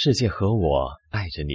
[0.00, 1.54] 世界和我爱着你。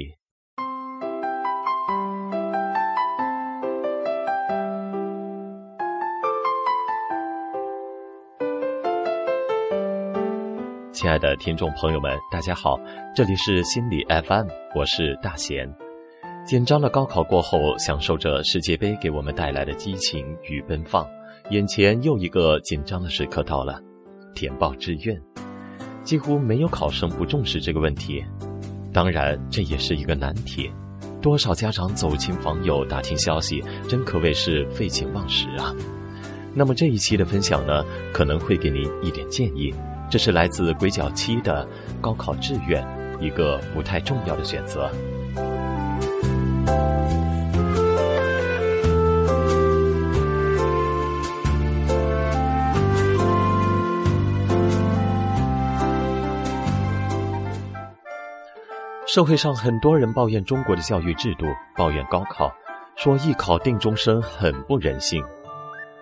[10.92, 12.78] 亲爱的听众朋友们，大家好，
[13.16, 15.74] 这里是心理 FM，我是大贤。
[16.46, 21.08] 紧张的高考过后，享受着世界杯给我们带来的激情与奔放，
[21.52, 23.80] 眼前又一个紧张的时刻到了——
[24.36, 25.18] 填报志愿。
[26.04, 28.24] 几乎没有考生不重视这个问题，
[28.92, 30.70] 当然这也是一个难题。
[31.22, 35.74] 多少家长走亲访友打听消息，真可谓是废寝忘食啊！
[36.54, 39.74] 那么这一期的分享呢，可能会给您一点建议。
[40.10, 41.66] 这是来自鬼脚七的
[42.02, 42.86] 高考志愿，
[43.22, 44.92] 一个不太重要的选择。
[59.14, 61.46] 社会上很多人抱怨中国的教育制度，
[61.78, 62.52] 抱怨高考，
[62.96, 65.24] 说一考定终身很不人性。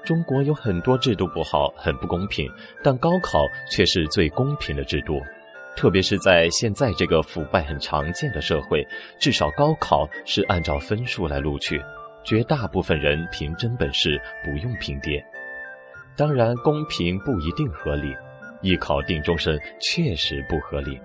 [0.05, 2.49] 中国有很多制度不好，很不公平，
[2.81, 5.19] 但高考却是最公平的制度。
[5.75, 8.87] 特别是在现在这个腐败很常见的社会，
[9.19, 11.83] 至少高考是按照分数来录取，
[12.23, 15.21] 绝大部分人凭真本事，不用拼爹。
[16.15, 18.15] 当然，公平不一定合理，
[18.61, 20.97] 一考定终身确实不合理。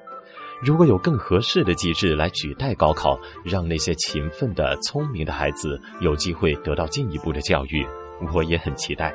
[0.62, 7.86] 如果有更合适的机制来取代高考，让那些勤奋的、聪明的孩子有机会得到进一步的教育。
[8.32, 9.14] 我也很期待。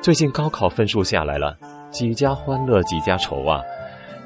[0.00, 1.56] 最近高考分数下来了，
[1.90, 3.60] 几家欢乐几家愁啊！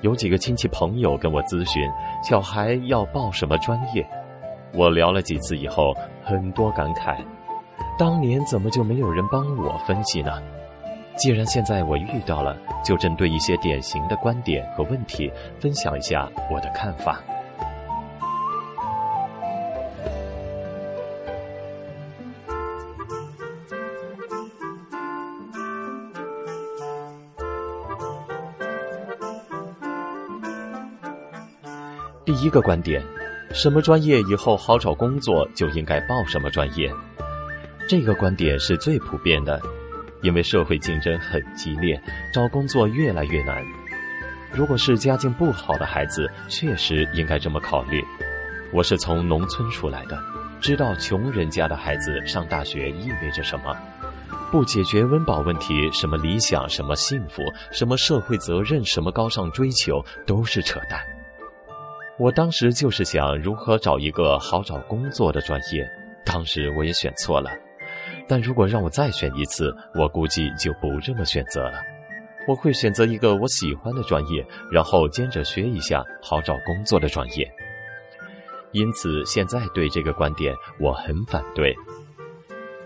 [0.03, 1.83] 有几个亲戚朋友跟我咨询，
[2.23, 4.09] 小孩要报什么专业？
[4.73, 7.19] 我聊了几次以后，很多感慨：
[7.99, 10.41] 当年怎么就没有人帮我分析呢？
[11.21, 17.23] 既然现在我遇到了，就针对一些典型的观点和问题，分享一下我的看法。
[32.25, 33.03] 第一个观点，
[33.53, 36.91] 什么专业以后好找工作就应该报什么专业。
[37.87, 39.61] 这个观点是最普遍的，
[40.23, 42.01] 因为社会竞争很激烈，
[42.33, 43.65] 找工作越来越难。
[44.53, 48.05] 如果是家境不好的孩子，确实应该这么考虑。
[48.73, 50.19] 我是从农村出来的，
[50.61, 53.77] 知道穷人家的孩子上大学意味着什么。
[54.51, 61.01] 不解决温饱问题，什么理想、什么幸福、什么社会责任、什么高尚追求，都是扯淡。
[62.19, 65.89] 我当时就是想如何找一个好找工作的专业，
[66.25, 67.51] 当时我也选错了，
[68.29, 71.75] 但如果让我再选一次，我估计就不这么选择了。
[72.49, 77.51] 我会选择一个我喜欢的专业，然后兼着学一下好找工作的专业。
[78.73, 81.75] 因此，现在对这个观点我很反对。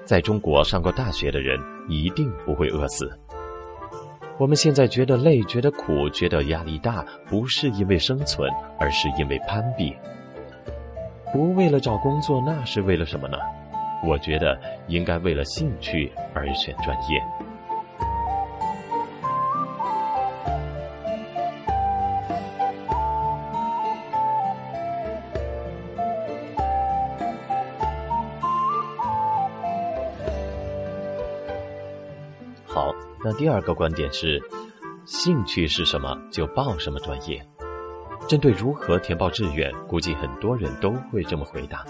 [0.04, 1.58] 在中国上过大学的人
[1.88, 3.10] 一定不会饿死。
[4.36, 9.94] 我们现在觉得累、觉得苦、觉得压力大，不是因为生存，而是因为攀比。
[11.32, 13.38] 不为了找工作，那是为了什么呢？
[14.06, 17.20] 我觉得应该为了兴趣而选专业。
[32.66, 32.92] 好
[33.24, 34.42] 那第二个观点是，
[35.06, 37.40] 兴趣是什么就报什么专业。
[38.26, 41.84] 针对如何填报志愿，估计很多人都会这么回答。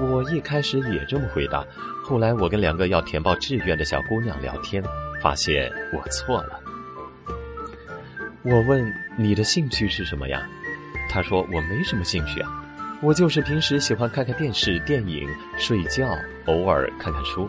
[0.00, 1.64] 我一开始也这么回答，
[2.04, 4.82] 后来我跟两个要填报志愿的小姑娘聊天，
[5.20, 6.60] 发现我错了。
[8.42, 10.48] 我问你的兴趣是什么呀？
[11.10, 12.64] 她说我没什么兴趣啊，
[13.02, 15.28] 我就是平时喜欢看看电视、电影、
[15.58, 16.06] 睡觉，
[16.46, 17.48] 偶尔看看书。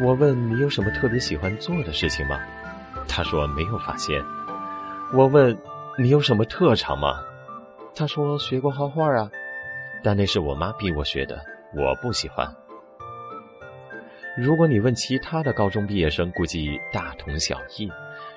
[0.00, 2.38] 我问你有什么特别喜欢做的事情吗？
[3.08, 4.22] 她说没有发现。
[5.12, 5.56] 我问
[5.98, 7.14] 你有什么特长吗？
[7.94, 9.28] 她说学过画画啊，
[10.06, 11.36] 但那是我妈逼我学的，
[11.74, 12.46] 我不喜欢。
[14.36, 17.90] 如果你问其他的高中毕业生，估计大同小异。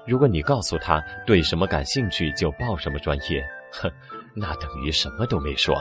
[0.07, 3.91] 如果你告诉他对什么感兴趣就报什么专业，哼，
[4.35, 5.75] 那等于什么都没说。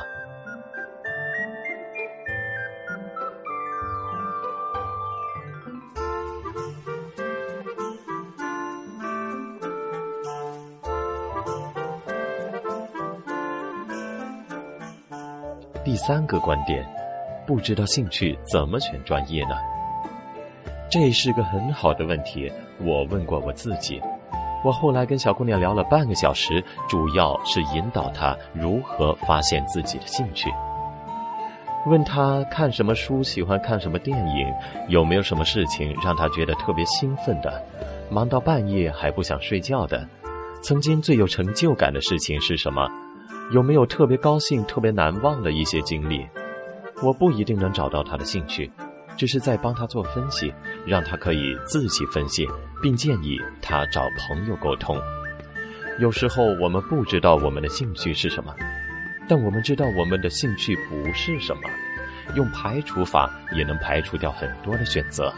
[15.88, 16.87] 第三个观点，
[17.46, 19.56] 不知道兴趣怎么选专业呢？
[20.90, 22.52] 这是个很好的问题。
[22.79, 23.99] 我问过我自己，
[24.62, 30.50] 我后来跟小姑娘聊了半个小时，主要是引导她如何发现自己的兴趣。
[31.87, 34.55] 问她看什么书，喜欢看什么电影，
[34.88, 37.64] 有没有什么事情让她觉得特别兴奋的，
[38.11, 40.06] 忙到半夜还不想睡觉的，
[40.62, 42.87] 曾经最有成就感的事情是什么？
[43.50, 46.27] 有没有特别高兴、特别难忘的一些经历？
[47.03, 48.71] 我不一定能找到他的兴趣。
[49.17, 50.55] 只是在帮他做分析，
[50.87, 52.47] 让他可以自己分析，
[52.81, 54.97] 并建议他找朋友沟通。
[55.99, 58.55] 有时候我们不知道我们的兴趣是什么，
[59.29, 61.62] 但我们知道我们的兴趣不是什么。
[62.37, 65.33] 用排除法也能排除掉很多的选择。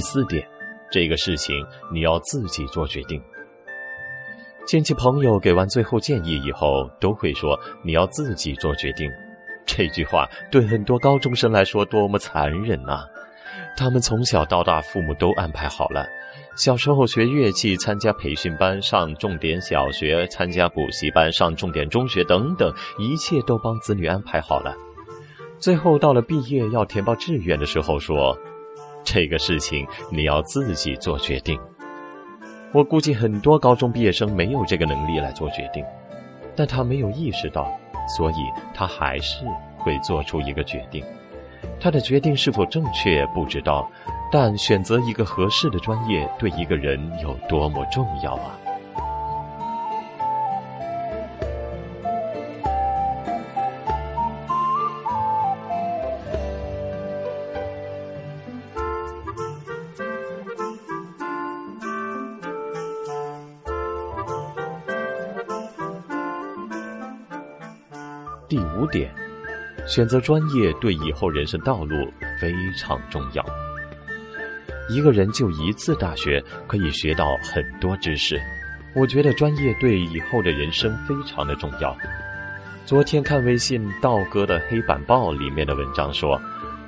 [0.00, 0.48] 第四点，
[0.90, 1.54] 这个事情
[1.92, 3.22] 你要自己做决定。
[4.66, 7.54] 亲戚朋友给完最后建议以后，都会说
[7.84, 9.10] 你要自己做决定。
[9.66, 13.02] 这句话对很多高中生来说多么残忍呐！
[13.76, 16.06] 他们从小到大，父母都安排好了，
[16.56, 24.74] 小时候学乐器，参加培训班，上重点小学，参加补习班，上重点中学等等，一切都帮子女安排好了。
[25.58, 28.34] 最后到了毕业要填报志愿的时候，说
[29.04, 31.58] 这个事情你要自己做决定。
[32.72, 35.84] 我估计很多高中毕业生没有这个能力来做决定，
[36.54, 37.68] 但他没有意识到，
[38.16, 38.34] 所以
[38.72, 39.44] 他还是
[39.76, 41.04] 会做出一个决定。
[41.80, 43.90] 他的决定是否正确不知道，
[44.30, 48.56] 但选择一个合适的专业对一个人有多么重要啊！
[68.50, 69.08] 第五点，
[69.86, 73.46] 选择专业对以后人生道路非常重要。
[74.88, 78.40] 一个人就一次大学可以学到很多知识，
[78.92, 81.96] 我觉得专业对以后的人生非常的重要。
[82.84, 86.36] 昨天看微信道哥的黑板报里面的文章说，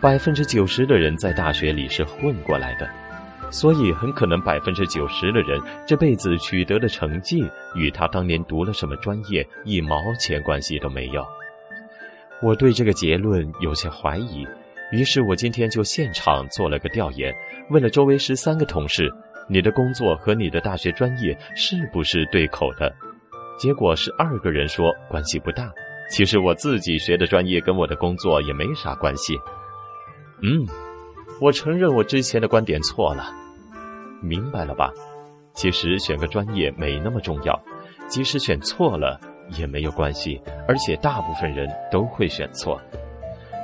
[0.00, 2.91] 百分之九十的人在大学里是混过来的，
[3.53, 11.25] 所以很可能百分之九十的人这辈子取得的成绩与他当年读了什么专业一毛钱关系都没有。
[12.43, 14.47] 我对这个结论有些怀疑，
[14.91, 17.33] 于是我今天就现场做了个调研，
[17.71, 19.09] 问了周围十三个同事
[19.49, 22.93] ：“你的工作和你的大学专业是不是对口的？”
[23.59, 25.71] 结果是二个人说关系不大。
[26.11, 29.35] 其实我自己学的专业跟我的工作也没啥关系。
[30.43, 30.67] 嗯，
[31.41, 33.33] 我承认我之前的观点错了，
[34.21, 34.93] 明白了吧？
[35.55, 37.59] 其实选个专业没那么重要，
[38.09, 39.21] 即使选错了。
[39.50, 42.81] 也没有关系，而且大部分人都会选错。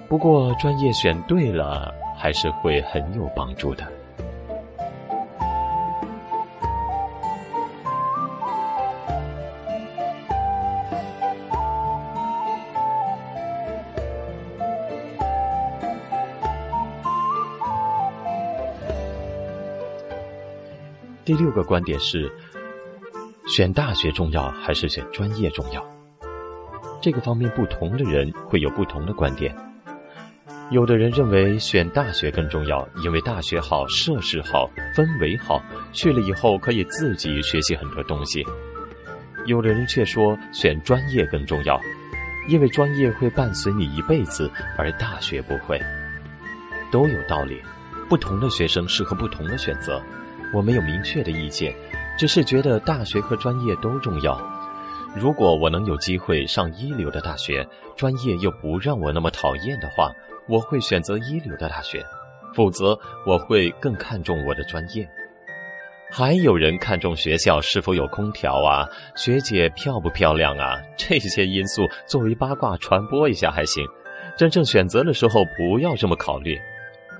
[0.09, 3.87] 不过专业选对了，还是会很有帮助的。
[21.25, 22.33] 第六个观点是。
[23.49, 25.83] 选大学重要还是选专业重要？
[27.01, 29.57] 这个方面不同的人会有不同的观点。
[30.71, 35.63] 有的人认为选大学更重要，因为大学好、设施好、氛围好，
[35.95, 38.45] 去了以后可以自己学习很多东西。
[39.47, 41.81] 有的人却说选专业更重要，
[42.51, 45.81] 因为专业会伴随你一辈子，而大学不会。
[46.93, 47.63] 都有道理，
[48.11, 50.03] 不同的学生适合不同的选择，
[50.53, 51.75] 我没有明确的意见。
[52.19, 54.39] 只是觉得大学和专业都重要。
[55.17, 60.13] 如果我能有机会上一流的大学，专业又不让我那么讨厌的话，
[60.49, 62.05] 我会选择一流的大学。
[62.55, 65.09] 否则，我会更看重我的专业。
[66.11, 73.87] 还有人看重学校是否有空调啊，学姐漂不漂亮啊，这些因素作为八卦传播一下还行。
[74.37, 76.59] 真正选择的时候，不要这么考虑。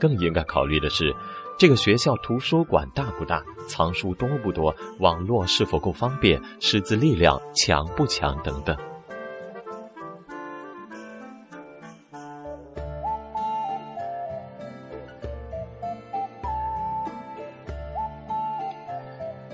[0.01, 1.15] 更应该考虑的是。
[1.59, 3.43] 这个学校图书馆大不大？
[3.67, 4.73] 藏书多不多？
[5.01, 6.41] 网络是否够方便？
[6.61, 8.41] 师资力量强不强？
[8.45, 8.77] 等等。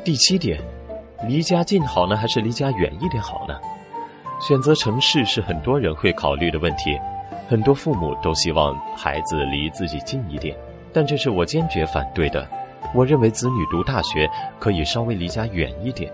[0.05, 0.61] 第七点，
[1.27, 3.59] 离家近好呢，还是离家远一点好呢？
[4.43, 7.01] 选择城市是很多人会考虑的问题，
[7.49, 10.55] 很多父母都希望孩子离自己近一点。
[10.95, 12.49] 但这是我坚决反对的。
[12.95, 16.13] 我认为子女读大学可以稍微离家远一点，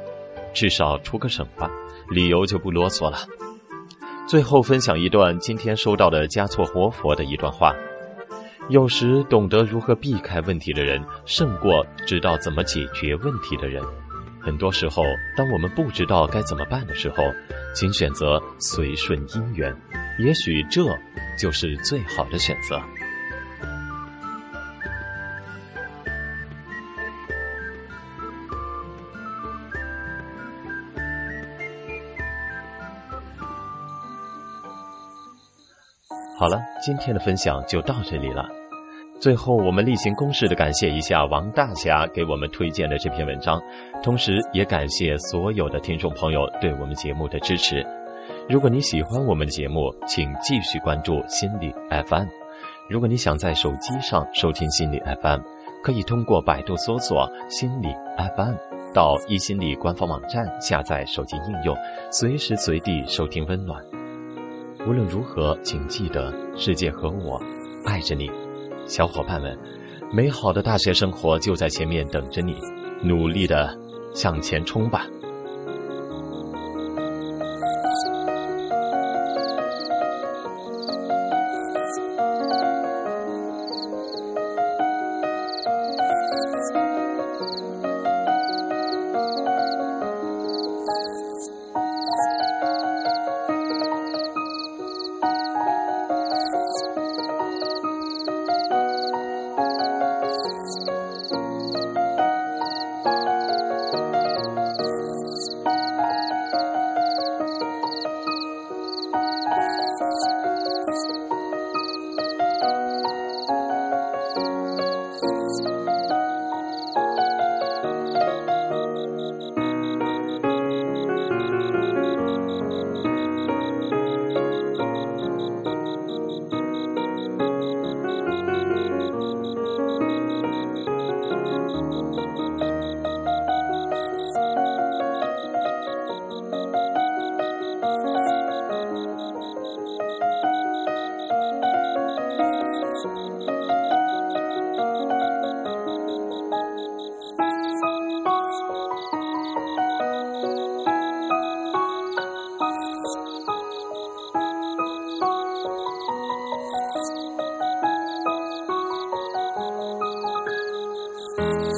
[0.54, 1.70] 至少出个省吧。
[2.08, 3.18] 理由就不啰嗦了。
[4.26, 7.74] 最后分享一段今天收到的加措活佛的一段话：
[8.68, 13.82] 有时懂得如何避开问题的人，胜过知道怎么解决问题的人。
[14.40, 15.02] 很多时候，
[15.36, 17.22] 当我们不知道该怎么办的时候，
[17.74, 19.76] 请选择随顺因缘，
[20.18, 20.82] 也许这
[21.38, 22.80] 就是最好的选择。
[36.40, 38.48] 好了，今天的分享就到这里了。
[39.20, 43.60] 最后，我们例行公事的感谢一下王大侠给我们推荐的这篇文章，
[44.02, 47.86] 同时也感谢所有的听众朋友对我们节目的支持。
[48.48, 52.28] 如果你喜欢我们的节目，请继续关注心理 FM。
[52.88, 55.40] 如果你想在手机上收听心理 FM，
[55.84, 58.54] 可以通过百度搜索“心理 FM”，
[58.94, 61.76] 到一心理官方网站下载手机应用，
[62.10, 63.78] 随时随地收听温暖。
[64.86, 67.38] 无论如何，请记得，世界和我
[67.84, 68.30] 爱着你，
[68.86, 69.56] 小伙伴们，
[70.10, 72.56] 美好的大学生活就在前面等着你，
[73.02, 73.78] 努力的
[74.14, 75.06] 向前冲吧。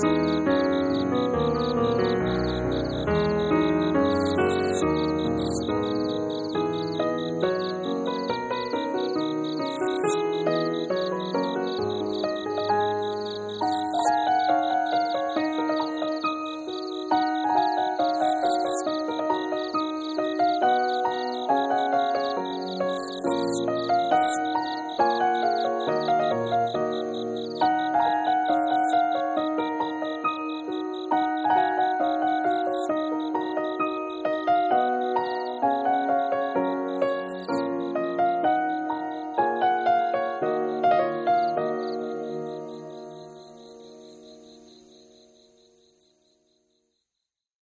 [0.03, 0.62] Música